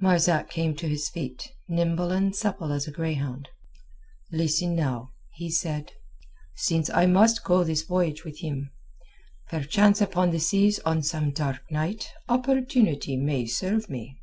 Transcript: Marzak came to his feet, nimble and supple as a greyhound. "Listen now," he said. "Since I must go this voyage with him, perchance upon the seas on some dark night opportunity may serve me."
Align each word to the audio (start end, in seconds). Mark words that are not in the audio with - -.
Marzak 0.00 0.48
came 0.48 0.74
to 0.76 0.88
his 0.88 1.10
feet, 1.10 1.52
nimble 1.68 2.10
and 2.10 2.34
supple 2.34 2.72
as 2.72 2.88
a 2.88 2.90
greyhound. 2.90 3.50
"Listen 4.32 4.74
now," 4.74 5.12
he 5.34 5.50
said. 5.50 5.92
"Since 6.56 6.88
I 6.88 7.04
must 7.04 7.44
go 7.44 7.64
this 7.64 7.82
voyage 7.82 8.24
with 8.24 8.38
him, 8.38 8.70
perchance 9.50 10.00
upon 10.00 10.30
the 10.30 10.40
seas 10.40 10.78
on 10.86 11.02
some 11.02 11.32
dark 11.32 11.70
night 11.70 12.10
opportunity 12.30 13.18
may 13.18 13.44
serve 13.44 13.90
me." 13.90 14.16